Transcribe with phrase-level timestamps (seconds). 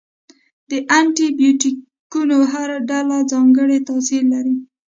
[0.69, 4.55] د انټي بیوټیکونو هره ډله ځانګړی تاثیر لري.